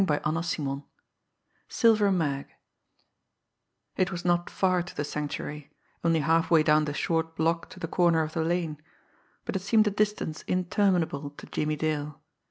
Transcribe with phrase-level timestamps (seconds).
[0.01, 0.83] CHAPTER XXI
[1.69, 2.47] SILVER MAG
[3.97, 5.69] It was not far to the Sanctuary,
[6.03, 8.81] only halfway down the short block to the corner of the lane;
[9.45, 12.19] but it seemed a distance interminable to Jimmie Dale.